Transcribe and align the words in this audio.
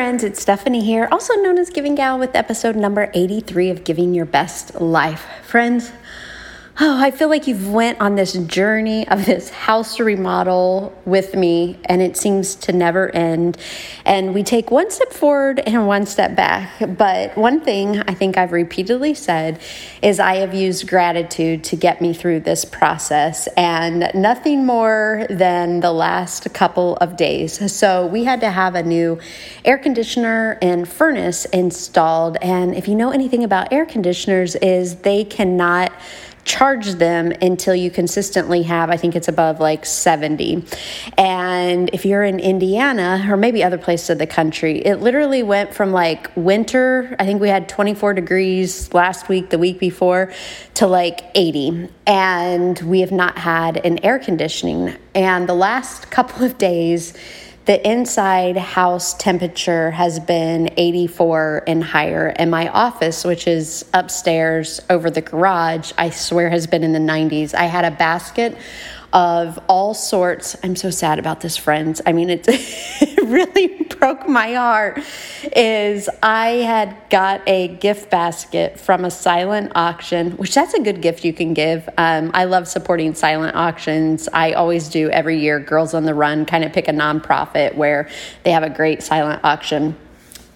Friends, 0.00 0.24
it's 0.24 0.40
Stephanie 0.40 0.82
here, 0.82 1.06
also 1.12 1.34
known 1.34 1.58
as 1.58 1.68
Giving 1.68 1.94
Gal, 1.94 2.18
with 2.18 2.34
episode 2.34 2.74
number 2.74 3.10
83 3.12 3.68
of 3.68 3.84
Giving 3.84 4.14
Your 4.14 4.24
Best 4.24 4.74
Life. 4.80 5.26
Friends, 5.42 5.92
oh, 6.82 6.96
I 6.98 7.10
feel 7.10 7.28
like 7.28 7.46
you've 7.46 7.70
went 7.70 8.00
on 8.00 8.14
this 8.14 8.32
journey 8.32 9.06
of 9.06 9.26
this 9.26 9.50
house 9.50 10.00
remodel 10.00 10.98
with 11.04 11.34
me 11.34 11.78
and 11.84 12.00
it 12.00 12.16
seems 12.16 12.54
to 12.54 12.72
never 12.72 13.14
end. 13.14 13.58
And 14.06 14.32
we 14.32 14.42
take 14.42 14.70
one 14.70 14.90
step 14.90 15.12
forward 15.12 15.60
and 15.60 15.86
one 15.86 16.06
step 16.06 16.34
back. 16.34 16.72
But 16.96 17.36
one 17.36 17.60
thing 17.60 18.00
I 18.00 18.14
think 18.14 18.38
I've 18.38 18.52
repeatedly 18.52 19.12
said 19.12 19.60
is 20.00 20.18
I 20.18 20.36
have 20.36 20.54
used 20.54 20.88
gratitude 20.88 21.64
to 21.64 21.76
get 21.76 22.00
me 22.00 22.14
through 22.14 22.40
this 22.40 22.64
process 22.64 23.46
and 23.58 24.10
nothing 24.14 24.64
more 24.64 25.26
than 25.28 25.80
the 25.80 25.92
last 25.92 26.50
couple 26.54 26.96
of 26.96 27.18
days. 27.18 27.70
So 27.70 28.06
we 28.06 28.24
had 28.24 28.40
to 28.40 28.50
have 28.50 28.74
a 28.74 28.82
new 28.82 29.20
air 29.66 29.76
conditioner 29.76 30.58
and 30.62 30.88
furnace 30.88 31.44
installed. 31.46 32.38
And 32.40 32.74
if 32.74 32.88
you 32.88 32.94
know 32.94 33.10
anything 33.10 33.44
about 33.44 33.70
air 33.70 33.84
conditioners 33.84 34.56
is 34.56 34.96
they 34.96 35.24
cannot 35.24 35.92
charge 36.50 36.94
them 36.94 37.30
until 37.40 37.76
you 37.76 37.92
consistently 37.92 38.64
have, 38.64 38.90
I 38.90 38.96
think 38.96 39.14
it's 39.14 39.28
above 39.28 39.60
like 39.60 39.86
70. 39.86 40.64
And 41.16 41.88
if 41.92 42.04
you're 42.04 42.24
in 42.24 42.40
Indiana 42.40 43.24
or 43.30 43.36
maybe 43.36 43.62
other 43.62 43.78
places 43.78 44.10
of 44.10 44.18
the 44.18 44.26
country, 44.26 44.80
it 44.80 44.96
literally 44.96 45.44
went 45.44 45.72
from 45.72 45.92
like 45.92 46.28
winter, 46.34 47.14
I 47.20 47.24
think 47.24 47.40
we 47.40 47.48
had 47.48 47.68
24 47.68 48.14
degrees 48.14 48.92
last 48.92 49.28
week, 49.28 49.50
the 49.50 49.58
week 49.58 49.78
before, 49.78 50.32
to 50.74 50.88
like 50.88 51.20
80. 51.36 51.88
And 52.08 52.76
we 52.80 52.98
have 52.98 53.12
not 53.12 53.38
had 53.38 53.86
an 53.86 54.04
air 54.04 54.18
conditioning. 54.18 54.96
And 55.14 55.48
the 55.48 55.54
last 55.54 56.10
couple 56.10 56.44
of 56.44 56.58
days, 56.58 57.14
the 57.66 57.88
inside 57.88 58.56
house 58.56 59.14
temperature 59.14 59.90
has 59.90 60.18
been 60.18 60.70
84 60.76 61.64
and 61.66 61.84
higher. 61.84 62.32
And 62.36 62.50
my 62.50 62.68
office, 62.68 63.24
which 63.24 63.46
is 63.46 63.84
upstairs 63.92 64.80
over 64.88 65.10
the 65.10 65.20
garage, 65.20 65.92
I 65.98 66.10
swear 66.10 66.50
has 66.50 66.66
been 66.66 66.82
in 66.82 66.92
the 66.92 66.98
90s. 66.98 67.54
I 67.54 67.64
had 67.64 67.84
a 67.84 67.90
basket 67.90 68.56
of 69.12 69.58
all 69.68 69.94
sorts. 69.94 70.56
I'm 70.62 70.76
so 70.76 70.90
sad 70.90 71.18
about 71.18 71.40
this, 71.40 71.56
friends. 71.56 72.00
I 72.06 72.12
mean, 72.12 72.30
it, 72.30 72.46
really 73.38 73.84
broke 73.84 74.28
my 74.28 74.54
heart. 74.54 75.00
Is 75.54 76.08
I 76.22 76.48
had 76.48 76.96
got 77.10 77.42
a 77.46 77.68
gift 77.68 78.10
basket 78.10 78.78
from 78.78 79.04
a 79.04 79.10
silent 79.10 79.72
auction, 79.74 80.32
which 80.32 80.54
that's 80.54 80.74
a 80.74 80.80
good 80.80 81.00
gift 81.00 81.24
you 81.24 81.32
can 81.32 81.54
give. 81.54 81.88
Um, 81.96 82.32
I 82.34 82.44
love 82.44 82.66
supporting 82.66 83.14
silent 83.14 83.54
auctions. 83.54 84.28
I 84.32 84.52
always 84.54 84.88
do 84.88 85.10
every 85.10 85.38
year. 85.38 85.60
Girls 85.60 85.94
on 85.94 86.04
the 86.04 86.14
Run 86.14 86.44
kind 86.44 86.64
of 86.64 86.72
pick 86.72 86.88
a 86.88 86.92
nonprofit 86.92 87.76
where 87.76 88.10
they 88.42 88.50
have 88.50 88.64
a 88.64 88.70
great 88.70 89.02
silent 89.02 89.40
auction. 89.44 89.96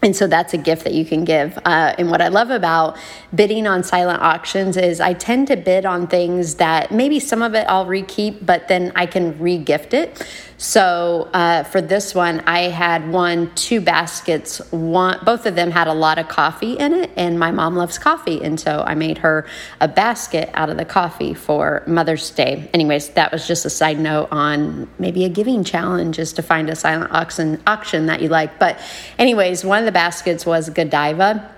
And 0.04 0.14
so 0.14 0.26
that's 0.26 0.52
a 0.52 0.58
gift 0.58 0.84
that 0.84 0.92
you 0.92 1.06
can 1.06 1.24
give. 1.24 1.56
Uh, 1.64 1.94
and 1.98 2.10
what 2.10 2.20
I 2.20 2.28
love 2.28 2.50
about 2.50 2.98
bidding 3.34 3.66
on 3.66 3.82
silent 3.82 4.20
auctions 4.20 4.76
is 4.76 5.00
I 5.00 5.14
tend 5.14 5.46
to 5.48 5.56
bid 5.56 5.86
on 5.86 6.06
things 6.06 6.56
that 6.56 6.92
maybe 6.92 7.18
some 7.18 7.40
of 7.40 7.54
it 7.54 7.64
I'll 7.70 7.86
rekeep, 7.86 8.44
but 8.44 8.68
then 8.68 8.92
I 8.94 9.06
can 9.06 9.38
re 9.38 9.56
gift 9.56 9.94
it. 9.94 10.22
So 10.56 11.28
uh, 11.32 11.64
for 11.64 11.80
this 11.80 12.14
one, 12.14 12.40
I 12.46 12.70
had 12.70 13.10
won 13.10 13.52
two 13.54 13.80
baskets. 13.80 14.58
One, 14.70 15.18
both 15.24 15.46
of 15.46 15.56
them 15.56 15.70
had 15.70 15.88
a 15.88 15.92
lot 15.92 16.18
of 16.18 16.28
coffee 16.28 16.74
in 16.74 16.92
it, 16.92 17.10
and 17.16 17.38
my 17.38 17.50
mom 17.50 17.74
loves 17.74 17.98
coffee, 17.98 18.42
and 18.42 18.58
so 18.58 18.84
I 18.86 18.94
made 18.94 19.18
her 19.18 19.46
a 19.80 19.88
basket 19.88 20.50
out 20.54 20.70
of 20.70 20.76
the 20.76 20.84
coffee 20.84 21.34
for 21.34 21.82
Mother's 21.86 22.30
Day. 22.30 22.70
Anyways, 22.72 23.10
that 23.10 23.32
was 23.32 23.46
just 23.48 23.64
a 23.64 23.70
side 23.70 23.98
note 23.98 24.28
on 24.30 24.88
maybe 24.98 25.24
a 25.24 25.28
giving 25.28 25.64
challenge 25.64 26.18
is 26.18 26.32
to 26.34 26.42
find 26.42 26.70
a 26.70 26.76
silent 26.76 27.10
auction 27.12 27.60
auction 27.66 28.06
that 28.06 28.22
you 28.22 28.28
like. 28.28 28.58
But 28.58 28.80
anyways, 29.18 29.64
one 29.64 29.80
of 29.80 29.86
the 29.86 29.92
baskets 29.94 30.44
was 30.44 30.68
Godiva 30.68 31.50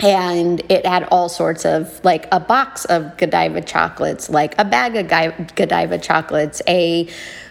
and 0.00 0.60
it 0.68 0.84
had 0.84 1.04
all 1.04 1.28
sorts 1.28 1.64
of 1.64 2.04
like 2.04 2.26
a 2.32 2.40
box 2.40 2.84
of 2.86 3.16
Godiva 3.16 3.62
chocolates, 3.62 4.28
like 4.28 4.54
a 4.58 4.64
bag 4.64 4.96
of 4.96 5.54
Godiva 5.54 5.98
chocolates, 5.98 6.60
a 6.68 7.08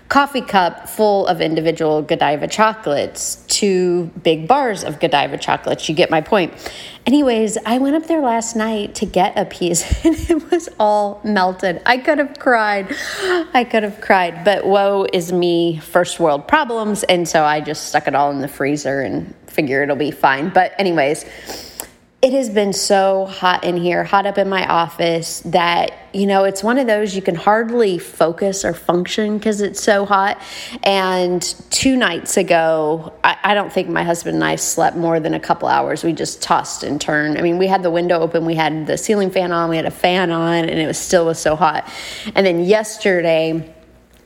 coffee 0.09 0.41
cup 0.41 0.88
full 0.88 1.25
of 1.27 1.41
individual 1.41 2.01
Godiva 2.01 2.47
chocolates, 2.47 3.43
two 3.47 4.05
big 4.23 4.47
bars 4.47 4.83
of 4.83 4.99
Godiva 4.99 5.38
chocolates. 5.38 5.89
You 5.89 5.95
get 5.95 6.09
my 6.09 6.21
point. 6.21 6.53
Anyways, 7.05 7.57
I 7.66 7.77
went 7.77 7.95
up 7.95 8.07
there 8.07 8.21
last 8.21 8.55
night 8.55 8.95
to 8.95 9.05
get 9.05 9.38
a 9.38 9.45
piece 9.45 10.05
and 10.05 10.16
it 10.16 10.51
was 10.51 10.69
all 10.79 11.21
melted. 11.23 11.81
I 11.85 11.97
could 11.97 12.17
have 12.19 12.38
cried. 12.39 12.95
I 13.53 13.63
could 13.69 13.83
have 13.83 14.01
cried, 14.01 14.43
but 14.43 14.66
woe 14.66 15.07
is 15.11 15.31
me, 15.31 15.79
first 15.79 16.19
world 16.19 16.47
problems. 16.47 17.03
And 17.03 17.27
so 17.27 17.43
I 17.43 17.61
just 17.61 17.87
stuck 17.87 18.07
it 18.07 18.16
all 18.16 18.31
in 18.31 18.41
the 18.41 18.47
freezer 18.47 19.01
and 19.01 19.33
figure 19.47 19.81
it'll 19.83 19.95
be 19.95 20.11
fine. 20.11 20.49
But, 20.49 20.73
anyways, 20.77 21.25
it 22.25 22.34
has 22.34 22.50
been 22.50 22.74
so 22.74 23.28
hot 23.28 23.63
in 23.63 23.78
here, 23.78 24.03
hot 24.03 24.25
up 24.25 24.40
in 24.40 24.50
my 24.50 24.66
office, 24.66 25.41
that, 25.41 26.09
you 26.12 26.25
know, 26.25 26.44
it's 26.44 26.63
one 26.63 26.80
of 26.80 26.88
those 26.88 27.16
you 27.16 27.22
can 27.22 27.36
hardly 27.36 28.00
focus 28.00 28.66
or 28.66 28.74
function 28.74 29.38
because 29.38 29.62
it's 29.62 29.80
so 29.80 30.08
hot. 30.08 30.41
And 30.81 31.40
two 31.69 31.96
nights 31.96 32.35
ago, 32.38 33.14
I, 33.24 33.38
I, 33.44 33.53
don't 33.53 33.72
think 33.72 33.90
my 33.90 34.02
husband 34.02 34.34
and 34.34 34.44
I 34.44 34.56
slept 34.56 34.97
more 34.97 35.19
than 35.19 35.35
a 35.35 35.40
couple 35.40 35.68
hours. 35.68 36.03
We 36.03 36.14
just 36.14 36.41
tossed 36.41 36.81
and 36.81 37.00
turned. 37.00 37.38
I 37.38 37.41
mean, 37.41 37.59
we 37.59 37.68
had 37.68 37.84
the 37.84 37.91
window 37.91 38.19
open, 38.19 38.44
we 38.44 38.56
had 38.56 38.88
the 38.88 38.97
ceiling 38.97 39.30
fan 39.30 39.52
on, 39.52 39.69
we 39.69 39.75
had 39.75 39.85
a 39.85 39.91
fan 39.91 40.31
on, 40.31 40.68
and 40.68 40.80
it 40.80 40.88
was 40.88 40.97
still 40.97 41.28
was 41.28 41.38
so 41.38 41.56
hot. 41.56 41.88
And 42.34 42.44
then 42.44 42.64
yesterday, 42.64 43.72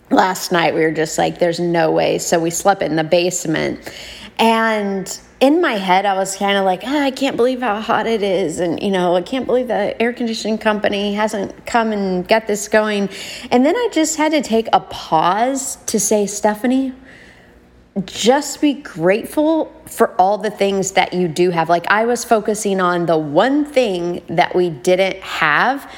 last 0.09 0.53
night, 0.53 0.73
we 0.73 0.79
were 0.83 0.93
just 0.93 1.17
like, 1.17 1.37
there's 1.37 1.59
no 1.59 1.91
way. 1.91 2.17
So 2.19 2.39
we 2.39 2.49
slept 2.49 2.81
in 2.81 2.95
the 2.95 3.03
basement. 3.03 3.93
And 4.37 5.19
in 5.39 5.61
my 5.61 5.73
head, 5.73 6.05
I 6.05 6.15
was 6.15 6.35
kind 6.35 6.57
of 6.57 6.65
like, 6.65 6.83
oh, 6.85 6.99
I 6.99 7.11
can't 7.11 7.37
believe 7.37 7.61
how 7.61 7.79
hot 7.79 8.07
it 8.07 8.21
is. 8.21 8.59
And, 8.59 8.81
you 8.81 8.91
know, 8.91 9.15
I 9.15 9.21
can't 9.21 9.45
believe 9.45 9.67
the 9.67 9.99
air 10.01 10.11
conditioning 10.11 10.57
company 10.57 11.13
hasn't 11.13 11.65
come 11.65 11.91
and 11.93 12.27
got 12.27 12.45
this 12.47 12.67
going. 12.67 13.09
And 13.49 13.65
then 13.65 13.75
I 13.75 13.89
just 13.93 14.17
had 14.17 14.33
to 14.33 14.41
take 14.41 14.67
a 14.73 14.81
pause 14.81 15.77
to 15.87 15.99
say, 15.99 16.25
Stephanie, 16.25 16.93
just 18.05 18.59
be 18.59 18.73
grateful 18.73 19.73
for 19.85 20.13
all 20.19 20.37
the 20.37 20.51
things 20.51 20.91
that 20.91 21.13
you 21.13 21.27
do 21.27 21.51
have. 21.51 21.69
Like, 21.69 21.87
I 21.89 22.05
was 22.05 22.25
focusing 22.25 22.81
on 22.81 23.05
the 23.05 23.17
one 23.17 23.63
thing 23.63 24.23
that 24.27 24.55
we 24.55 24.69
didn't 24.69 25.17
have, 25.23 25.89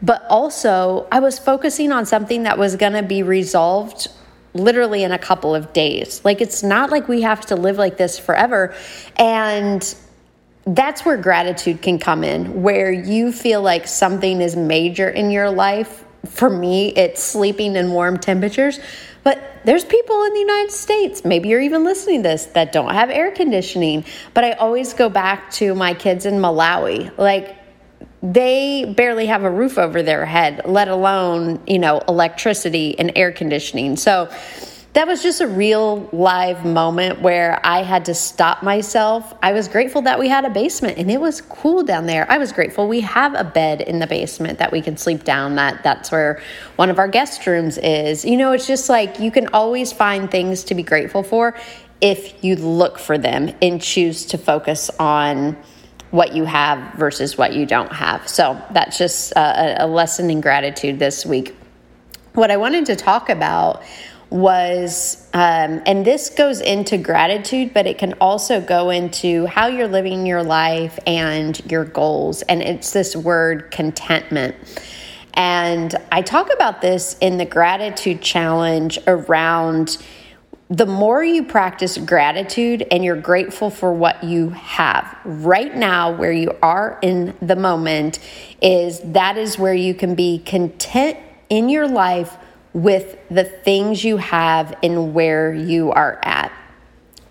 but 0.00 0.24
also 0.30 1.06
I 1.12 1.20
was 1.20 1.38
focusing 1.38 1.92
on 1.92 2.06
something 2.06 2.44
that 2.44 2.58
was 2.58 2.76
going 2.76 2.94
to 2.94 3.02
be 3.02 3.22
resolved 3.22 4.08
literally 4.58 5.04
in 5.04 5.12
a 5.12 5.18
couple 5.18 5.54
of 5.54 5.72
days. 5.72 6.24
Like 6.24 6.40
it's 6.40 6.62
not 6.62 6.90
like 6.90 7.08
we 7.08 7.22
have 7.22 7.46
to 7.46 7.56
live 7.56 7.78
like 7.78 7.96
this 7.96 8.18
forever. 8.18 8.74
And 9.16 9.94
that's 10.66 11.04
where 11.04 11.16
gratitude 11.16 11.80
can 11.82 11.98
come 11.98 12.24
in, 12.24 12.62
where 12.62 12.90
you 12.90 13.32
feel 13.32 13.62
like 13.62 13.86
something 13.86 14.40
is 14.40 14.56
major 14.56 15.08
in 15.08 15.30
your 15.30 15.50
life. 15.50 16.04
For 16.26 16.50
me, 16.50 16.88
it's 16.88 17.22
sleeping 17.22 17.76
in 17.76 17.92
warm 17.92 18.18
temperatures. 18.18 18.80
But 19.22 19.42
there's 19.64 19.84
people 19.84 20.22
in 20.24 20.34
the 20.34 20.40
United 20.40 20.70
States, 20.70 21.24
maybe 21.24 21.48
you're 21.48 21.60
even 21.60 21.82
listening 21.82 22.22
to 22.22 22.28
this, 22.28 22.46
that 22.46 22.72
don't 22.72 22.94
have 22.94 23.10
air 23.10 23.32
conditioning. 23.32 24.04
But 24.34 24.44
I 24.44 24.52
always 24.52 24.92
go 24.92 25.08
back 25.08 25.50
to 25.52 25.74
my 25.74 25.94
kids 25.94 26.26
in 26.26 26.34
Malawi. 26.34 27.16
Like, 27.18 27.55
they 28.32 28.84
barely 28.96 29.26
have 29.26 29.44
a 29.44 29.50
roof 29.50 29.78
over 29.78 30.02
their 30.02 30.24
head, 30.24 30.62
let 30.64 30.88
alone, 30.88 31.60
you 31.66 31.78
know, 31.78 32.02
electricity 32.08 32.98
and 32.98 33.12
air 33.14 33.32
conditioning. 33.32 33.96
So 33.96 34.30
that 34.94 35.06
was 35.06 35.22
just 35.22 35.42
a 35.42 35.46
real 35.46 36.08
live 36.10 36.64
moment 36.64 37.20
where 37.20 37.60
I 37.62 37.82
had 37.82 38.06
to 38.06 38.14
stop 38.14 38.62
myself. 38.62 39.34
I 39.42 39.52
was 39.52 39.68
grateful 39.68 40.00
that 40.02 40.18
we 40.18 40.26
had 40.26 40.46
a 40.46 40.50
basement 40.50 40.96
and 40.96 41.10
it 41.10 41.20
was 41.20 41.42
cool 41.42 41.82
down 41.82 42.06
there. 42.06 42.26
I 42.30 42.38
was 42.38 42.50
grateful 42.50 42.88
we 42.88 43.02
have 43.02 43.34
a 43.34 43.44
bed 43.44 43.82
in 43.82 43.98
the 43.98 44.06
basement 44.06 44.58
that 44.58 44.72
we 44.72 44.80
can 44.80 44.96
sleep 44.96 45.22
down. 45.22 45.56
That 45.56 45.82
that's 45.82 46.10
where 46.10 46.40
one 46.76 46.88
of 46.88 46.98
our 46.98 47.08
guest 47.08 47.46
rooms 47.46 47.76
is. 47.76 48.24
You 48.24 48.38
know, 48.38 48.52
it's 48.52 48.66
just 48.66 48.88
like 48.88 49.20
you 49.20 49.30
can 49.30 49.48
always 49.48 49.92
find 49.92 50.30
things 50.30 50.64
to 50.64 50.74
be 50.74 50.82
grateful 50.82 51.22
for 51.22 51.54
if 52.00 52.42
you 52.42 52.56
look 52.56 52.98
for 52.98 53.18
them 53.18 53.54
and 53.60 53.82
choose 53.82 54.24
to 54.26 54.38
focus 54.38 54.88
on 54.98 55.58
what 56.16 56.34
you 56.34 56.46
have 56.46 56.94
versus 56.94 57.36
what 57.36 57.52
you 57.52 57.66
don't 57.66 57.92
have. 57.92 58.26
So 58.26 58.60
that's 58.70 58.96
just 58.96 59.32
a, 59.32 59.84
a 59.84 59.86
lesson 59.86 60.30
in 60.30 60.40
gratitude 60.40 60.98
this 60.98 61.26
week. 61.26 61.54
What 62.32 62.50
I 62.50 62.56
wanted 62.56 62.86
to 62.86 62.96
talk 62.96 63.28
about 63.28 63.82
was, 64.30 65.28
um, 65.34 65.82
and 65.84 66.06
this 66.06 66.30
goes 66.30 66.62
into 66.62 66.96
gratitude, 66.96 67.74
but 67.74 67.86
it 67.86 67.98
can 67.98 68.14
also 68.14 68.62
go 68.62 68.88
into 68.88 69.44
how 69.44 69.66
you're 69.66 69.88
living 69.88 70.24
your 70.24 70.42
life 70.42 70.98
and 71.06 71.60
your 71.70 71.84
goals. 71.84 72.40
And 72.42 72.62
it's 72.62 72.92
this 72.92 73.14
word 73.14 73.70
contentment. 73.70 74.56
And 75.34 75.94
I 76.10 76.22
talk 76.22 76.50
about 76.50 76.80
this 76.80 77.18
in 77.20 77.36
the 77.36 77.44
gratitude 77.44 78.22
challenge 78.22 78.98
around 79.06 79.98
the 80.68 80.86
more 80.86 81.22
you 81.22 81.44
practice 81.44 81.96
gratitude 81.96 82.84
and 82.90 83.04
you're 83.04 83.20
grateful 83.20 83.70
for 83.70 83.92
what 83.92 84.24
you 84.24 84.50
have 84.50 85.16
right 85.24 85.74
now, 85.76 86.12
where 86.12 86.32
you 86.32 86.56
are 86.60 86.98
in 87.02 87.36
the 87.40 87.54
moment, 87.54 88.18
is 88.60 89.00
that 89.12 89.36
is 89.36 89.58
where 89.58 89.74
you 89.74 89.94
can 89.94 90.16
be 90.16 90.38
content 90.38 91.18
in 91.48 91.68
your 91.68 91.86
life 91.86 92.36
with 92.72 93.16
the 93.30 93.44
things 93.44 94.04
you 94.04 94.16
have 94.16 94.76
and 94.82 95.14
where 95.14 95.54
you 95.54 95.92
are 95.92 96.18
at. 96.24 96.52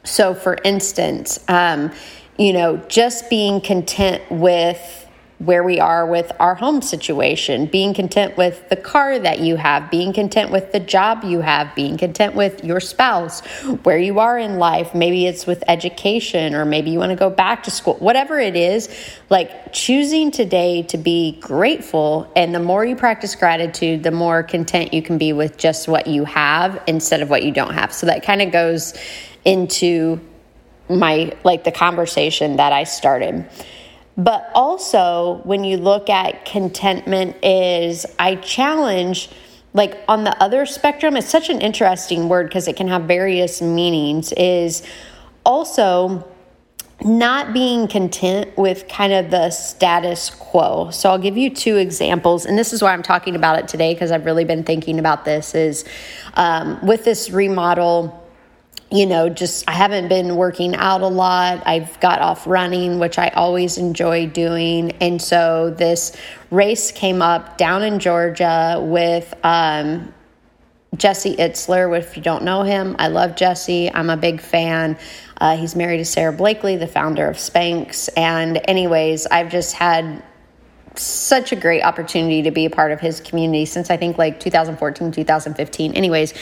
So, 0.04 0.34
for 0.34 0.58
instance, 0.64 1.44
um, 1.50 1.92
you 2.38 2.54
know, 2.54 2.78
just 2.88 3.30
being 3.30 3.60
content 3.60 4.24
with 4.32 5.05
where 5.40 5.64
we 5.64 5.80
are 5.80 6.06
with 6.06 6.32
our 6.40 6.56
home 6.56 6.82
situation, 6.82 7.66
being 7.66 7.94
content 7.94 8.38
with 8.38 8.70
the 8.70 8.76
car 8.76 9.20
that 9.20 9.42
you 9.42 9.58
have, 9.58 9.92
being 9.92 10.14
content 10.14 10.50
with 10.50 10.72
the 10.72 10.80
job 10.80 11.24
you 11.26 11.42
have, 11.42 11.76
being 11.76 11.98
content 11.98 12.36
with 12.36 12.64
your 12.64 12.80
spouse, 12.80 13.42
where 13.84 13.98
you 13.98 14.20
are 14.20 14.38
in 14.40 14.58
life. 14.58 14.96
Maybe 14.96 15.26
it's 15.26 15.46
with 15.46 15.62
education, 15.68 16.56
or 16.56 16.64
maybe 16.64 16.90
you 16.90 17.00
want 17.00 17.10
to 17.10 17.18
go 17.18 17.30
back 17.30 17.64
to 17.64 17.72
school, 17.72 17.96
whatever 17.96 18.40
it 18.40 18.56
is, 18.56 18.90
like 19.30 19.74
choosing 19.74 20.32
today 20.32 20.84
to 20.84 20.98
be 20.98 21.38
grateful. 21.42 22.32
And 22.36 22.56
the 22.56 22.62
more 22.62 22.86
you 22.86 22.96
practice 22.96 23.36
gratitude, 23.36 24.04
the 24.04 24.12
more 24.12 24.42
content 24.42 24.94
you 24.94 25.02
can 25.02 25.18
be 25.18 25.34
with 25.34 25.58
just 25.58 25.90
what 25.90 26.08
you 26.08 26.24
have 26.24 26.82
instead 26.88 27.22
of 27.22 27.30
what 27.30 27.44
you 27.44 27.52
don't 27.52 27.74
have. 27.74 27.92
So 27.92 28.08
that 28.08 28.24
kind 28.24 28.42
of 28.42 28.54
goes 28.54 28.94
into 29.44 30.22
my 30.88 31.34
like 31.44 31.64
the 31.64 31.72
conversation 31.72 32.58
that 32.58 32.72
I 32.72 32.84
started. 32.86 33.46
But 34.18 34.50
also, 34.54 35.42
when 35.44 35.64
you 35.64 35.78
look 35.78 36.10
at 36.10 36.46
contentment, 36.46 37.36
is 37.44 38.06
I 38.18 38.36
challenge, 38.36 39.30
like 39.74 39.98
on 40.08 40.24
the 40.24 40.42
other 40.42 40.66
spectrum, 40.66 41.18
it's 41.18 41.30
such 41.30 41.50
an 41.50 41.60
interesting 41.60 42.30
word 42.30 42.48
because 42.48 42.68
it 42.68 42.78
can 42.78 42.88
have 42.88 43.04
various 43.04 43.62
meanings, 43.62 44.32
is 44.34 44.84
also 45.46 46.26
not 47.04 47.54
being 47.54 47.90
content 47.90 48.58
with 48.58 48.88
kind 48.88 49.12
of 49.12 49.30
the 49.30 49.50
status 49.50 50.30
quo. 50.30 50.90
So 50.92 51.10
I'll 51.10 51.20
give 51.20 51.36
you 51.38 51.50
two 51.50 51.76
examples, 51.76 52.46
and 52.46 52.58
this 52.58 52.72
is 52.72 52.82
why 52.82 52.94
I'm 52.94 53.04
talking 53.04 53.36
about 53.36 53.60
it 53.60 53.68
today 53.68 53.94
because 53.94 54.12
I've 54.12 54.26
really 54.26 54.46
been 54.46 54.64
thinking 54.64 54.98
about 54.98 55.26
this. 55.26 55.54
Is 55.54 55.84
um, 56.36 56.80
with 56.86 57.04
this 57.04 57.30
remodel 57.30 58.25
you 58.96 59.06
know, 59.06 59.28
just 59.28 59.68
I 59.68 59.74
haven't 59.74 60.08
been 60.08 60.38
working 60.38 60.74
out 60.74 61.02
a 61.02 61.08
lot. 61.08 61.64
I've 61.66 62.00
got 62.00 62.22
off 62.22 62.48
running, 62.48 62.98
which 62.98 63.20
I 63.20 63.28
always 63.30 63.78
enjoy 63.78 64.28
doing. 64.28 64.92
And 65.02 65.22
so 65.22 65.70
this 65.70 66.16
race 66.50 66.94
came 66.94 67.22
up 67.22 67.58
down 67.58 67.84
in 67.84 68.00
Georgia 68.00 68.80
with 68.82 69.34
um, 69.44 70.14
Jesse 70.96 71.36
Itzler. 71.36 71.98
If 71.98 72.16
you 72.16 72.24
don't 72.24 72.44
know 72.44 72.64
him, 72.64 72.96
I 72.98 73.10
love 73.10 73.36
Jesse. 73.36 73.92
I'm 73.92 74.10
a 74.10 74.18
big 74.18 74.40
fan. 74.40 74.98
Uh, 75.38 75.58
he's 75.58 75.76
married 75.76 75.98
to 75.98 76.06
Sara 76.06 76.32
Blakely, 76.32 76.78
the 76.78 76.88
founder 76.88 77.28
of 77.28 77.36
Spanx. 77.36 78.08
And, 78.16 78.62
anyways, 78.66 79.28
I've 79.28 79.50
just 79.50 79.74
had 79.74 80.24
such 80.98 81.52
a 81.52 81.56
great 81.56 81.82
opportunity 81.82 82.44
to 82.44 82.52
be 82.52 82.66
a 82.66 82.70
part 82.70 82.92
of 82.92 83.00
his 83.00 83.20
community 83.20 83.66
since 83.66 83.90
I 83.90 83.98
think 83.98 84.18
like 84.18 84.40
2014, 84.40 85.12
2015. 85.12 85.94
Anyways, 85.94 86.34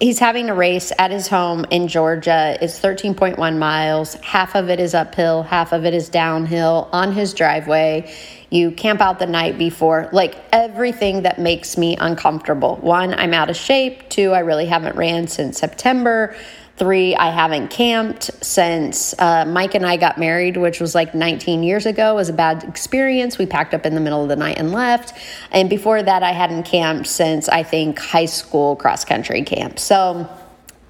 he's 0.00 0.18
having 0.18 0.48
a 0.48 0.54
race 0.54 0.92
at 0.98 1.10
his 1.10 1.28
home 1.28 1.66
in 1.70 1.86
Georgia. 1.86 2.56
It's 2.60 2.80
13.1 2.80 3.58
miles. 3.58 4.14
Half 4.14 4.54
of 4.54 4.70
it 4.70 4.80
is 4.80 4.94
uphill, 4.94 5.42
half 5.42 5.72
of 5.72 5.84
it 5.84 5.94
is 5.94 6.08
downhill 6.08 6.88
on 6.92 7.12
his 7.12 7.34
driveway. 7.34 8.12
You 8.48 8.72
camp 8.72 9.00
out 9.00 9.18
the 9.18 9.26
night 9.26 9.58
before, 9.58 10.08
like 10.12 10.36
everything 10.52 11.22
that 11.22 11.38
makes 11.38 11.76
me 11.76 11.96
uncomfortable. 11.96 12.76
One, 12.76 13.14
I'm 13.14 13.34
out 13.34 13.50
of 13.50 13.56
shape. 13.56 14.08
Two, 14.08 14.32
I 14.32 14.40
really 14.40 14.66
haven't 14.66 14.96
ran 14.96 15.28
since 15.28 15.58
September. 15.58 16.34
Three, 16.80 17.14
I 17.14 17.28
haven't 17.28 17.68
camped 17.68 18.30
since 18.42 19.14
uh, 19.18 19.44
Mike 19.44 19.74
and 19.74 19.84
I 19.84 19.98
got 19.98 20.16
married, 20.16 20.56
which 20.56 20.80
was 20.80 20.94
like 20.94 21.14
19 21.14 21.62
years 21.62 21.84
ago. 21.84 22.12
It 22.12 22.14
was 22.14 22.30
a 22.30 22.32
bad 22.32 22.64
experience. 22.64 23.36
We 23.36 23.44
packed 23.44 23.74
up 23.74 23.84
in 23.84 23.94
the 23.94 24.00
middle 24.00 24.22
of 24.22 24.30
the 24.30 24.36
night 24.36 24.56
and 24.58 24.72
left. 24.72 25.12
And 25.50 25.68
before 25.68 26.02
that, 26.02 26.22
I 26.22 26.32
hadn't 26.32 26.62
camped 26.62 27.06
since 27.06 27.50
I 27.50 27.64
think 27.64 27.98
high 27.98 28.24
school 28.24 28.76
cross 28.76 29.04
country 29.04 29.42
camp. 29.42 29.78
So, 29.78 30.26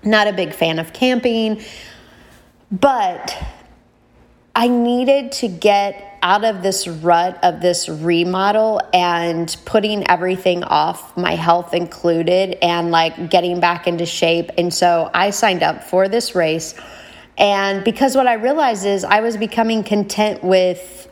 not 0.05 0.29
a 0.29 0.33
big 0.33 0.55
fan 0.55 0.79
of 0.79 0.93
camping. 0.93 1.61
But 2.71 3.37
I 4.55 4.69
needed 4.69 5.33
to 5.33 5.49
get 5.49 6.10
out 6.23 6.45
of 6.45 6.63
this 6.63 6.87
rut 6.87 7.39
of 7.43 7.61
this 7.61 7.89
remodel 7.89 8.81
and 8.93 9.57
putting 9.65 10.09
everything 10.09 10.63
off, 10.65 11.17
my 11.17 11.35
health 11.35 11.75
included, 11.75 12.59
and 12.63 12.91
like 12.91 13.31
getting 13.31 13.61
back 13.61 13.87
into 13.87 14.07
shape. 14.07 14.51
And 14.59 14.73
so 14.73 15.11
I 15.15 15.31
signed 15.31 15.63
up 15.63 15.85
for 15.85 16.09
this 16.09 16.35
race. 16.35 16.75
And 17.39 17.85
because 17.85 18.17
what 18.17 18.27
I 18.27 18.35
realized 18.35 18.85
is 18.85 19.05
I 19.05 19.21
was 19.21 19.37
becoming 19.37 19.83
content 19.83 20.45
with 20.45 21.09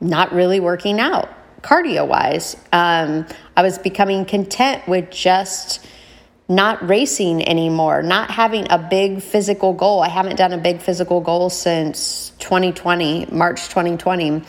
not 0.00 0.32
really 0.32 0.60
working 0.60 1.00
out 1.00 1.28
cardio 1.62 2.06
wise. 2.06 2.56
Um, 2.72 3.26
I 3.56 3.62
was 3.62 3.78
becoming 3.78 4.24
content 4.24 4.86
with 4.86 5.10
just 5.10 5.84
not 6.48 6.86
racing 6.88 7.46
anymore, 7.48 8.02
not 8.02 8.30
having 8.30 8.70
a 8.70 8.78
big 8.78 9.20
physical 9.20 9.72
goal. 9.72 10.02
I 10.02 10.08
haven't 10.08 10.36
done 10.36 10.52
a 10.52 10.58
big 10.58 10.80
physical 10.80 11.20
goal 11.20 11.50
since 11.50 12.30
2020, 12.38 13.26
March 13.32 13.68
2020. 13.68 14.42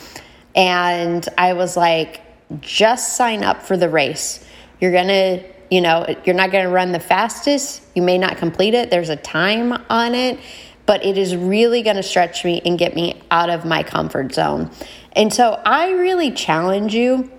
And 0.56 1.28
I 1.38 1.54
was 1.54 1.76
like, 1.76 2.22
just 2.62 3.18
sign 3.18 3.44
up 3.44 3.64
for 3.64 3.78
the 3.78 3.90
race. 3.90 4.46
You're 4.80 4.92
going 4.92 5.08
to, 5.08 5.44
you 5.72 5.82
know, 5.82 6.06
you're 6.24 6.36
not 6.36 6.52
going 6.52 6.66
to 6.66 6.72
run 6.72 6.92
the 6.92 7.00
fastest. 7.00 7.82
You 7.96 8.04
may 8.04 8.18
not 8.18 8.38
complete 8.38 8.76
it. 8.76 8.92
There's 8.92 9.10
a 9.10 9.16
time 9.16 9.74
on 9.90 10.14
it, 10.14 10.40
but 10.86 11.04
it 11.04 11.18
is 11.18 11.36
really 11.36 11.82
going 11.82 11.96
to 11.96 12.04
stretch 12.04 12.46
me 12.46 12.62
and 12.64 12.78
get 12.78 12.96
me 12.96 13.22
out 13.32 13.50
of 13.50 13.66
my 13.66 13.82
comfort 13.82 14.34
zone. 14.34 14.70
And 15.14 15.34
so 15.34 15.60
I 15.66 15.92
really 15.92 16.32
challenge 16.32 16.94
you 16.94 17.32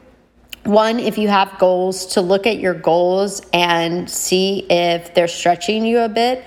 one, 0.68 1.00
if 1.00 1.18
you 1.18 1.28
have 1.28 1.58
goals, 1.58 2.06
to 2.06 2.20
look 2.20 2.46
at 2.46 2.58
your 2.58 2.74
goals 2.74 3.40
and 3.52 4.08
see 4.08 4.66
if 4.68 5.14
they're 5.14 5.26
stretching 5.26 5.84
you 5.84 6.00
a 6.00 6.08
bit, 6.08 6.44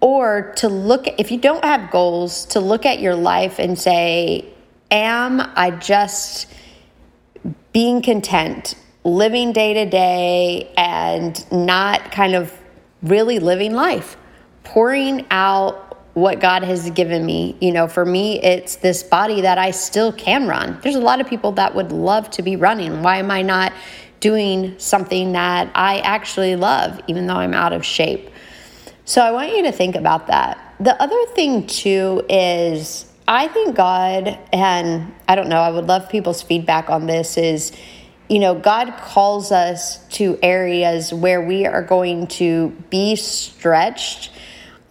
or 0.00 0.52
to 0.56 0.68
look, 0.68 1.06
if 1.18 1.30
you 1.30 1.38
don't 1.38 1.64
have 1.64 1.90
goals, 1.90 2.44
to 2.46 2.60
look 2.60 2.84
at 2.84 3.00
your 3.00 3.14
life 3.14 3.58
and 3.58 3.78
say, 3.78 4.46
Am 4.90 5.40
I 5.56 5.70
just 5.70 6.46
being 7.72 8.02
content, 8.02 8.74
living 9.04 9.52
day 9.52 9.72
to 9.72 9.86
day, 9.86 10.70
and 10.76 11.50
not 11.50 12.12
kind 12.12 12.34
of 12.34 12.52
really 13.02 13.38
living 13.38 13.72
life, 13.72 14.18
pouring 14.64 15.26
out 15.30 15.91
what 16.14 16.40
God 16.40 16.62
has 16.62 16.90
given 16.90 17.24
me. 17.24 17.56
You 17.60 17.72
know, 17.72 17.88
for 17.88 18.04
me, 18.04 18.40
it's 18.42 18.76
this 18.76 19.02
body 19.02 19.42
that 19.42 19.58
I 19.58 19.70
still 19.70 20.12
can 20.12 20.46
run. 20.46 20.78
There's 20.82 20.94
a 20.94 21.00
lot 21.00 21.20
of 21.20 21.26
people 21.26 21.52
that 21.52 21.74
would 21.74 21.92
love 21.92 22.30
to 22.32 22.42
be 22.42 22.56
running. 22.56 23.02
Why 23.02 23.18
am 23.18 23.30
I 23.30 23.42
not 23.42 23.72
doing 24.20 24.78
something 24.78 25.32
that 25.32 25.70
I 25.74 25.98
actually 26.00 26.56
love, 26.56 27.00
even 27.06 27.26
though 27.26 27.36
I'm 27.36 27.54
out 27.54 27.72
of 27.72 27.84
shape? 27.84 28.30
So 29.04 29.22
I 29.22 29.32
want 29.32 29.56
you 29.56 29.62
to 29.64 29.72
think 29.72 29.96
about 29.96 30.28
that. 30.28 30.74
The 30.80 31.00
other 31.02 31.24
thing, 31.34 31.66
too, 31.66 32.24
is 32.28 33.10
I 33.26 33.48
think 33.48 33.74
God, 33.74 34.38
and 34.52 35.14
I 35.28 35.34
don't 35.34 35.48
know, 35.48 35.60
I 35.60 35.70
would 35.70 35.86
love 35.86 36.08
people's 36.08 36.42
feedback 36.42 36.90
on 36.90 37.06
this, 37.06 37.36
is 37.36 37.72
you 38.28 38.38
know, 38.38 38.54
God 38.54 38.96
calls 38.98 39.52
us 39.52 39.98
to 40.14 40.38
areas 40.42 41.12
where 41.12 41.42
we 41.42 41.66
are 41.66 41.82
going 41.82 42.28
to 42.28 42.70
be 42.88 43.16
stretched 43.16 44.30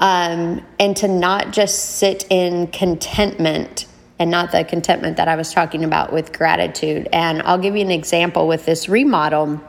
um, 0.01 0.65
and 0.79 0.97
to 0.97 1.07
not 1.07 1.51
just 1.53 1.97
sit 1.97 2.25
in 2.29 2.67
contentment 2.67 3.85
and 4.17 4.29
not 4.29 4.51
the 4.51 4.63
contentment 4.63 5.17
that 5.17 5.27
I 5.27 5.35
was 5.35 5.53
talking 5.53 5.83
about 5.83 6.11
with 6.11 6.33
gratitude. 6.33 7.07
And 7.13 7.41
I'll 7.43 7.57
give 7.57 7.75
you 7.75 7.81
an 7.81 7.91
example 7.91 8.47
with 8.47 8.65
this 8.65 8.89
remodel. 8.89 9.61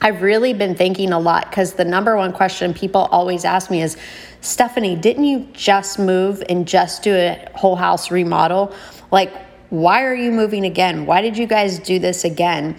I've 0.00 0.22
really 0.22 0.52
been 0.52 0.74
thinking 0.74 1.12
a 1.12 1.18
lot 1.18 1.48
because 1.48 1.74
the 1.74 1.84
number 1.84 2.16
one 2.16 2.32
question 2.32 2.74
people 2.74 3.02
always 3.10 3.44
ask 3.44 3.70
me 3.70 3.82
is 3.82 3.96
Stephanie, 4.40 4.96
didn't 4.96 5.24
you 5.24 5.48
just 5.52 5.98
move 5.98 6.42
and 6.48 6.66
just 6.66 7.02
do 7.02 7.14
a 7.14 7.48
whole 7.54 7.76
house 7.76 8.10
remodel? 8.10 8.74
Like, 9.10 9.32
why 9.70 10.04
are 10.04 10.14
you 10.14 10.32
moving 10.32 10.64
again? 10.64 11.06
Why 11.06 11.22
did 11.22 11.38
you 11.38 11.46
guys 11.46 11.78
do 11.78 11.98
this 11.98 12.24
again? 12.24 12.76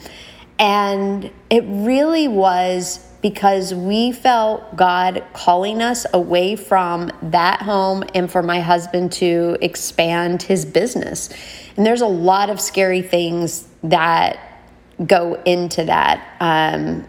And 0.59 1.31
it 1.49 1.63
really 1.65 2.27
was 2.27 2.99
because 3.23 3.73
we 3.73 4.11
felt 4.11 4.75
God 4.75 5.23
calling 5.33 5.81
us 5.81 6.05
away 6.13 6.55
from 6.55 7.09
that 7.23 7.63
home 7.63 8.03
and 8.13 8.31
for 8.31 8.43
my 8.43 8.59
husband 8.59 9.13
to 9.13 9.57
expand 9.61 10.43
his 10.43 10.65
business. 10.65 11.29
And 11.75 11.83
there's 11.83 12.01
a 12.01 12.05
lot 12.05 12.51
of 12.51 12.61
scary 12.61 13.01
things 13.01 13.67
that 13.81 14.61
go 15.07 15.41
into 15.45 15.85
that. 15.85 16.35
Um, 16.39 17.07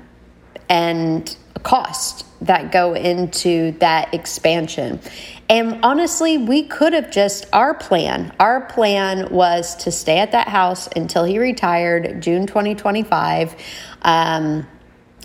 and 0.68 1.36
cost 1.62 2.26
that 2.42 2.70
go 2.72 2.94
into 2.94 3.72
that 3.80 4.12
expansion. 4.14 5.00
And 5.48 5.80
honestly, 5.82 6.38
we 6.38 6.64
could 6.64 6.92
have 6.92 7.10
just, 7.10 7.46
our 7.52 7.74
plan, 7.74 8.34
our 8.38 8.62
plan 8.62 9.30
was 9.30 9.74
to 9.76 9.90
stay 9.90 10.18
at 10.18 10.32
that 10.32 10.48
house 10.48 10.88
until 10.94 11.24
he 11.24 11.38
retired 11.38 12.22
June 12.22 12.46
2025. 12.46 13.56
Um, 14.02 14.66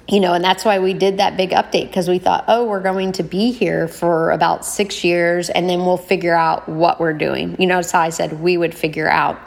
you 0.10 0.20
know, 0.20 0.34
and 0.34 0.44
that's 0.44 0.66
why 0.66 0.80
we 0.80 0.94
did 0.94 1.18
that 1.18 1.38
big 1.38 1.52
update 1.52 1.88
because 1.88 2.10
we 2.10 2.18
thought, 2.18 2.46
oh, 2.48 2.66
we're 2.66 2.82
going 2.82 3.12
to 3.14 3.24
be 3.24 3.52
here 3.52 3.88
for 3.88 4.32
about 4.32 4.66
six 4.66 5.04
years 5.04 5.50
and 5.50 5.70
then 5.70 5.86
we'll 5.86 5.98
figure 5.98 6.36
out 6.36 6.68
what 6.68 7.00
we're 7.00 7.14
doing. 7.14 7.56
You 7.60 7.68
know, 7.68 7.82
so 7.84 8.00
I 8.00 8.10
said 8.10 8.40
we 8.40 8.58
would 8.58 8.74
figure 8.74 9.10
out. 9.10 9.40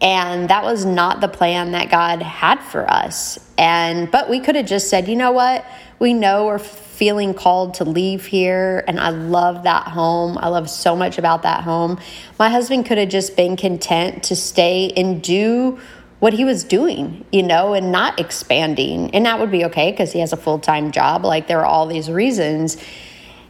And 0.00 0.50
that 0.50 0.64
was 0.64 0.84
not 0.84 1.20
the 1.20 1.28
plan 1.28 1.72
that 1.72 1.90
God 1.90 2.20
had 2.20 2.60
for 2.60 2.90
us. 2.90 3.38
And, 3.56 4.10
but 4.10 4.28
we 4.28 4.40
could 4.40 4.56
have 4.56 4.66
just 4.66 4.90
said, 4.90 5.06
you 5.06 5.14
know 5.14 5.30
what? 5.30 5.64
We 6.00 6.12
know 6.12 6.46
we're 6.46 6.58
feeling 6.58 7.32
called 7.32 7.74
to 7.74 7.84
leave 7.84 8.26
here. 8.26 8.84
And 8.88 8.98
I 8.98 9.10
love 9.10 9.62
that 9.62 9.86
home. 9.86 10.36
I 10.38 10.48
love 10.48 10.68
so 10.68 10.96
much 10.96 11.18
about 11.18 11.42
that 11.42 11.62
home. 11.62 12.00
My 12.38 12.50
husband 12.50 12.86
could 12.86 12.98
have 12.98 13.08
just 13.08 13.36
been 13.36 13.56
content 13.56 14.24
to 14.24 14.36
stay 14.36 14.92
and 14.96 15.22
do 15.22 15.78
what 16.20 16.32
he 16.32 16.44
was 16.44 16.64
doing, 16.64 17.24
you 17.32 17.42
know, 17.42 17.74
and 17.74 17.92
not 17.92 18.18
expanding. 18.18 19.14
And 19.14 19.26
that 19.26 19.40
would 19.40 19.50
be 19.50 19.64
okay 19.66 19.90
because 19.90 20.12
he 20.12 20.20
has 20.20 20.32
a 20.32 20.36
full 20.36 20.58
time 20.58 20.90
job. 20.90 21.24
Like 21.24 21.46
there 21.46 21.60
are 21.60 21.66
all 21.66 21.86
these 21.86 22.10
reasons. 22.10 22.76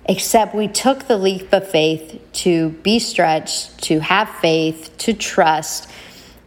Except 0.06 0.54
we 0.54 0.68
took 0.68 1.08
the 1.08 1.16
leap 1.16 1.50
of 1.52 1.66
faith 1.66 2.20
to 2.34 2.70
be 2.70 2.98
stretched, 2.98 3.82
to 3.84 4.00
have 4.00 4.28
faith, 4.28 4.94
to 4.98 5.14
trust 5.14 5.88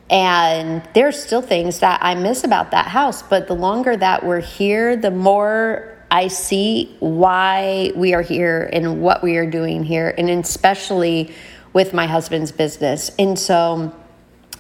and 0.10 0.88
there's 0.94 1.22
still 1.22 1.42
things 1.42 1.80
that 1.80 2.00
I 2.02 2.16
miss 2.16 2.44
about 2.44 2.72
that 2.72 2.88
house. 2.88 3.22
But 3.22 3.48
the 3.48 3.56
longer 3.56 3.98
that 3.98 4.24
we're 4.26 4.42
here, 4.42 4.96
the 4.96 5.12
more 5.12 5.98
I 6.10 6.30
see 6.30 6.96
why 7.00 7.92
we 7.96 8.14
are 8.14 8.22
here 8.22 8.70
and 8.72 9.02
what 9.02 9.22
we 9.22 9.36
are 9.38 9.50
doing 9.50 9.84
here, 9.84 10.14
and 10.18 10.30
especially 10.30 11.34
with 11.74 11.94
my 11.94 12.08
husband's 12.08 12.54
business. 12.54 13.12
And 13.20 13.38
so 13.38 13.94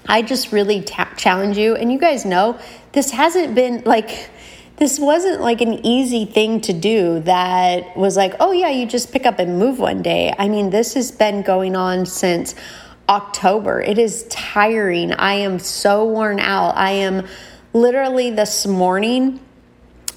I 0.07 0.21
just 0.21 0.51
really 0.51 0.81
ta- 0.81 1.13
challenge 1.17 1.57
you. 1.57 1.75
And 1.75 1.91
you 1.91 1.99
guys 1.99 2.25
know 2.25 2.59
this 2.93 3.11
hasn't 3.11 3.55
been 3.55 3.83
like, 3.85 4.29
this 4.77 4.99
wasn't 4.99 5.41
like 5.41 5.61
an 5.61 5.85
easy 5.85 6.25
thing 6.25 6.61
to 6.61 6.73
do 6.73 7.19
that 7.21 7.97
was 7.97 8.15
like, 8.15 8.35
oh, 8.39 8.51
yeah, 8.51 8.69
you 8.69 8.85
just 8.85 9.11
pick 9.11 9.25
up 9.25 9.39
and 9.39 9.57
move 9.57 9.79
one 9.79 10.01
day. 10.01 10.33
I 10.37 10.49
mean, 10.49 10.69
this 10.69 10.93
has 10.93 11.11
been 11.11 11.41
going 11.41 11.75
on 11.75 12.05
since 12.05 12.55
October. 13.09 13.81
It 13.81 13.97
is 13.97 14.23
tiring. 14.29 15.13
I 15.13 15.33
am 15.33 15.59
so 15.59 16.05
worn 16.05 16.39
out. 16.39 16.75
I 16.75 16.91
am 16.91 17.25
literally 17.73 18.31
this 18.31 18.67
morning. 18.67 19.39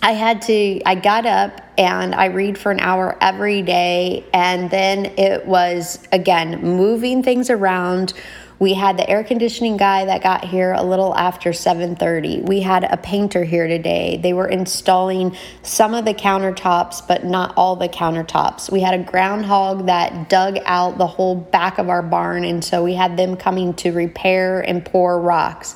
I 0.03 0.13
had 0.13 0.43
to, 0.43 0.81
I 0.87 0.95
got 0.95 1.27
up 1.27 1.61
and 1.77 2.15
I 2.15 2.27
read 2.27 2.57
for 2.57 2.73
an 2.73 2.81
hour 2.81 3.17
every 3.21 3.63
day. 3.63 4.25
And 4.33 4.71
then 4.71 5.07
it 5.19 5.47
was, 5.47 6.07
again, 6.11 6.63
moving 6.63 7.23
things 7.23 7.51
around, 7.51 8.15
we 8.61 8.75
had 8.75 8.99
the 8.99 9.09
air 9.09 9.25
conditioning 9.25 9.79
guy 9.79 10.05
that 10.05 10.23
got 10.23 10.45
here 10.45 10.73
a 10.73 10.83
little 10.83 11.17
after 11.17 11.51
7:30. 11.51 12.43
We 12.43 12.61
had 12.61 12.85
a 12.85 12.99
painter 12.99 13.43
here 13.43 13.67
today. 13.67 14.21
They 14.23 14.35
were 14.35 14.47
installing 14.47 15.35
some 15.63 15.95
of 15.95 16.05
the 16.05 16.13
countertops, 16.13 17.09
but 17.09 17.25
not 17.25 17.55
all 17.57 17.75
the 17.75 17.89
countertops. 17.89 18.71
We 18.71 18.81
had 18.81 18.93
a 18.93 19.03
groundhog 19.03 19.87
that 19.87 20.29
dug 20.29 20.59
out 20.67 20.99
the 20.99 21.07
whole 21.07 21.35
back 21.35 21.79
of 21.79 21.89
our 21.89 22.03
barn 22.03 22.45
and 22.45 22.63
so 22.63 22.85
we 22.85 22.95
had 22.95 23.17
them 23.17 23.35
coming 23.37 23.73
to 23.75 23.93
repair 23.93 24.61
and 24.61 24.85
pour 24.85 25.19
rocks 25.19 25.75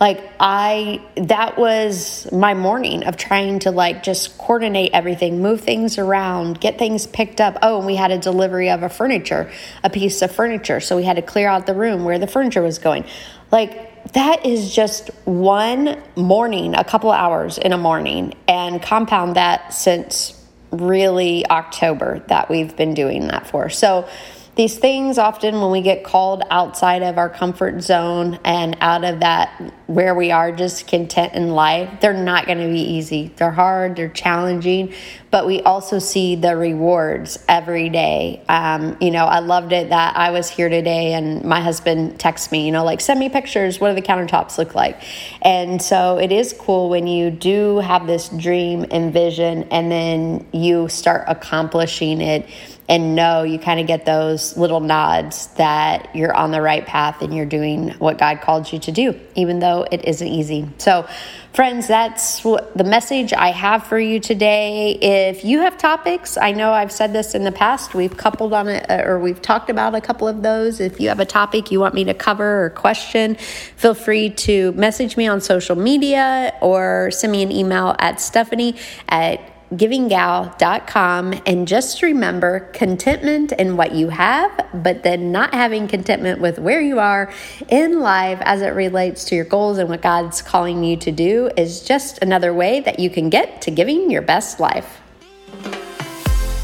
like 0.00 0.32
i 0.40 1.00
that 1.16 1.58
was 1.58 2.26
my 2.32 2.54
morning 2.54 3.04
of 3.04 3.16
trying 3.16 3.58
to 3.58 3.70
like 3.70 4.02
just 4.02 4.36
coordinate 4.38 4.90
everything 4.92 5.42
move 5.42 5.60
things 5.60 5.98
around 5.98 6.60
get 6.60 6.78
things 6.78 7.06
picked 7.06 7.40
up. 7.40 7.58
Oh 7.62 7.78
and 7.78 7.86
we 7.86 7.96
had 7.96 8.10
a 8.10 8.18
delivery 8.18 8.70
of 8.70 8.82
a 8.82 8.88
furniture 8.88 9.50
a 9.84 9.90
piece 9.90 10.22
of 10.22 10.32
furniture. 10.32 10.80
So 10.80 10.96
we 10.96 11.04
had 11.04 11.16
to 11.16 11.22
clear 11.22 11.48
out 11.48 11.66
the 11.66 11.74
room 11.74 12.04
where 12.04 12.18
the 12.18 12.26
furniture 12.26 12.62
was 12.62 12.78
going. 12.78 13.04
Like 13.52 14.12
that 14.12 14.46
is 14.46 14.74
just 14.74 15.08
one 15.24 16.02
morning 16.16 16.74
a 16.74 16.84
couple 16.84 17.10
hours 17.10 17.58
in 17.58 17.72
a 17.72 17.78
morning 17.78 18.34
and 18.48 18.82
compound 18.82 19.36
that 19.36 19.74
since 19.74 20.36
really 20.70 21.44
october 21.50 22.20
that 22.28 22.48
we've 22.48 22.76
been 22.76 22.94
doing 22.94 23.28
that 23.28 23.46
for. 23.46 23.68
So 23.68 24.08
these 24.56 24.78
things 24.78 25.18
often 25.18 25.60
when 25.60 25.70
we 25.70 25.80
get 25.80 26.04
called 26.04 26.42
outside 26.50 27.02
of 27.02 27.18
our 27.18 27.28
comfort 27.28 27.82
zone 27.82 28.38
and 28.44 28.76
out 28.80 29.04
of 29.04 29.20
that 29.20 29.72
where 29.90 30.14
we 30.14 30.30
are 30.30 30.52
just 30.52 30.86
content 30.86 31.34
in 31.34 31.50
life 31.50 32.00
they're 32.00 32.12
not 32.12 32.46
going 32.46 32.58
to 32.58 32.68
be 32.68 32.80
easy. 32.80 33.32
They're 33.36 33.50
hard 33.50 33.96
they're 33.96 34.08
challenging 34.08 34.94
but 35.30 35.46
we 35.46 35.60
also 35.62 36.00
see 36.00 36.34
the 36.34 36.56
rewards 36.56 37.38
every 37.48 37.88
day. 37.88 38.42
Um, 38.48 38.96
you 39.00 39.10
know 39.10 39.24
i 39.24 39.40
loved 39.40 39.72
it 39.72 39.90
that 39.90 40.16
i 40.16 40.30
was 40.30 40.48
here 40.48 40.68
today 40.68 41.12
and 41.14 41.44
my 41.44 41.60
husband 41.60 42.18
texts 42.18 42.50
me 42.50 42.66
you 42.66 42.72
know 42.72 42.84
like 42.84 43.00
send 43.00 43.20
me 43.20 43.28
pictures. 43.28 43.80
What 43.80 43.90
do 43.90 43.94
the 43.94 44.02
countertops 44.02 44.58
look 44.58 44.74
like? 44.74 45.02
And 45.42 45.80
so 45.80 46.18
it 46.18 46.32
is 46.32 46.52
cool 46.52 46.88
when 46.88 47.06
you 47.06 47.30
do 47.30 47.78
have 47.78 48.06
this 48.06 48.28
dream 48.28 48.84
and 48.90 49.12
vision 49.12 49.64
and 49.70 49.90
then 49.90 50.46
you 50.52 50.88
start 50.88 51.24
accomplishing 51.28 52.20
it 52.20 52.48
and 52.88 53.14
know 53.14 53.44
you 53.44 53.58
kind 53.58 53.78
of 53.78 53.86
get 53.86 54.04
those 54.04 54.56
little 54.56 54.80
nods 54.80 55.46
that 55.54 56.14
you're 56.14 56.34
on 56.34 56.50
the 56.50 56.60
right 56.60 56.84
path 56.84 57.22
and 57.22 57.34
you're 57.34 57.46
doing 57.46 57.90
what 57.98 58.18
God 58.18 58.40
called 58.40 58.70
you 58.72 58.80
to 58.80 58.92
do, 58.92 59.18
even 59.36 59.60
though 59.60 59.79
it 59.90 60.04
isn't 60.04 60.26
easy. 60.26 60.68
So, 60.78 61.06
friends, 61.52 61.88
that's 61.88 62.44
what 62.44 62.76
the 62.76 62.84
message 62.84 63.32
I 63.32 63.50
have 63.50 63.84
for 63.84 63.98
you 63.98 64.20
today. 64.20 64.92
If 65.00 65.44
you 65.44 65.60
have 65.60 65.76
topics, 65.78 66.36
I 66.36 66.52
know 66.52 66.72
I've 66.72 66.92
said 66.92 67.12
this 67.12 67.34
in 67.34 67.44
the 67.44 67.52
past, 67.52 67.94
we've 67.94 68.16
coupled 68.16 68.52
on 68.52 68.68
it 68.68 68.88
uh, 68.90 69.02
or 69.04 69.18
we've 69.18 69.42
talked 69.42 69.70
about 69.70 69.94
a 69.94 70.00
couple 70.00 70.28
of 70.28 70.42
those. 70.42 70.80
If 70.80 71.00
you 71.00 71.08
have 71.08 71.20
a 71.20 71.24
topic 71.24 71.70
you 71.70 71.80
want 71.80 71.94
me 71.94 72.04
to 72.04 72.14
cover 72.14 72.64
or 72.64 72.70
question, 72.70 73.34
feel 73.34 73.94
free 73.94 74.30
to 74.30 74.72
message 74.72 75.16
me 75.16 75.26
on 75.26 75.40
social 75.40 75.76
media 75.76 76.54
or 76.60 77.10
send 77.10 77.32
me 77.32 77.42
an 77.42 77.52
email 77.52 77.96
at 77.98 78.20
Stephanie 78.20 78.76
at 79.08 79.40
givinggal.com 79.72 81.40
and 81.46 81.68
just 81.68 82.02
remember 82.02 82.60
contentment 82.72 83.52
in 83.52 83.76
what 83.76 83.92
you 83.94 84.08
have, 84.08 84.66
but 84.74 85.02
then 85.02 85.30
not 85.30 85.54
having 85.54 85.86
contentment 85.86 86.40
with 86.40 86.58
where 86.58 86.80
you 86.80 86.98
are 86.98 87.32
in 87.68 88.00
life 88.00 88.38
as 88.42 88.62
it 88.62 88.70
relates 88.70 89.24
to 89.26 89.36
your 89.36 89.44
goals 89.44 89.78
and 89.78 89.88
what 89.88 90.02
God's 90.02 90.42
calling 90.42 90.82
you 90.82 90.96
to 90.96 91.12
do 91.12 91.50
is 91.56 91.82
just 91.82 92.18
another 92.22 92.52
way 92.52 92.80
that 92.80 92.98
you 92.98 93.10
can 93.10 93.30
get 93.30 93.62
to 93.62 93.70
giving 93.70 94.10
your 94.10 94.22
best 94.22 94.58
life. 94.58 95.00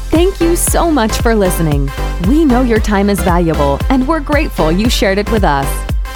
Thank 0.09 0.41
you 0.41 0.55
so 0.55 0.91
much 0.91 1.21
for 1.21 1.35
listening. 1.35 1.89
We 2.27 2.43
know 2.43 2.61
your 2.61 2.79
time 2.79 3.09
is 3.09 3.21
valuable 3.21 3.79
and 3.89 4.07
we're 4.07 4.19
grateful 4.19 4.71
you 4.71 4.89
shared 4.89 5.17
it 5.17 5.31
with 5.31 5.43
us. 5.43 5.67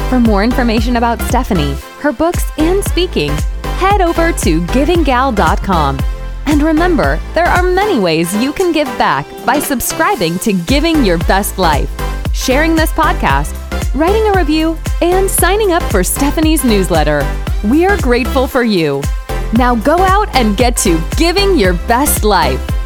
For 0.10 0.20
more 0.20 0.44
information 0.44 0.98
about 0.98 1.22
Stephanie, 1.22 1.76
her 2.00 2.12
books, 2.12 2.44
and 2.58 2.84
speaking, 2.84 3.32
head 3.64 4.02
over 4.02 4.34
to 4.34 4.62
givinggal.com 4.62 6.21
and 6.52 6.62
remember, 6.62 7.18
there 7.34 7.46
are 7.46 7.64
many 7.64 7.98
ways 7.98 8.36
you 8.36 8.52
can 8.52 8.74
give 8.74 8.88
back 8.98 9.26
by 9.46 9.58
subscribing 9.58 10.38
to 10.40 10.52
Giving 10.52 11.06
Your 11.06 11.18
Best 11.20 11.58
Life, 11.58 11.90
sharing 12.34 12.76
this 12.76 12.92
podcast, 12.92 13.56
writing 13.96 14.28
a 14.28 14.34
review, 14.34 14.78
and 15.02 15.30
signing 15.30 15.72
up 15.72 15.82
for 15.84 16.04
Stephanie's 16.04 16.66
newsletter. 16.66 17.22
We 17.64 17.86
are 17.86 17.96
grateful 18.02 18.48
for 18.48 18.64
you. 18.64 19.02
Now 19.54 19.76
go 19.76 19.98
out 20.00 20.28
and 20.36 20.58
get 20.58 20.76
to 20.78 21.02
Giving 21.16 21.58
Your 21.58 21.74
Best 21.88 22.26
Life. 22.26 22.81